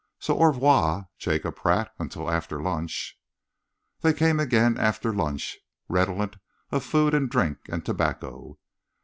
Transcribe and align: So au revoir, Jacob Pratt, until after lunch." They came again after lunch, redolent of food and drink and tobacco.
So 0.17 0.39
au 0.39 0.45
revoir, 0.47 1.09
Jacob 1.19 1.57
Pratt, 1.57 1.93
until 1.99 2.27
after 2.27 2.59
lunch." 2.59 3.19
They 3.99 4.13
came 4.15 4.39
again 4.39 4.79
after 4.79 5.13
lunch, 5.13 5.59
redolent 5.87 6.37
of 6.71 6.83
food 6.83 7.13
and 7.13 7.29
drink 7.29 7.59
and 7.69 7.85
tobacco. 7.85 8.57